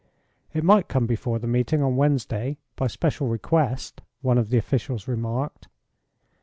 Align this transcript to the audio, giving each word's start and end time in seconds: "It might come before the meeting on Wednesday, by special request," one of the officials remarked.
"It 0.51 0.63
might 0.63 0.87
come 0.87 1.05
before 1.05 1.37
the 1.37 1.45
meeting 1.45 1.83
on 1.83 1.95
Wednesday, 1.95 2.57
by 2.75 2.87
special 2.87 3.27
request," 3.27 4.01
one 4.23 4.39
of 4.39 4.49
the 4.49 4.57
officials 4.57 5.07
remarked. 5.07 5.67